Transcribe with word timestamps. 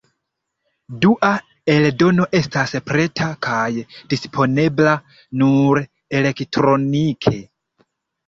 Dua 1.03 1.27
eldono 1.73 2.25
estas 2.39 2.71
preta 2.87 3.27
kaj 3.47 3.67
disponebla 4.13 4.95
nur 5.43 5.83
elektronike. 6.21 7.37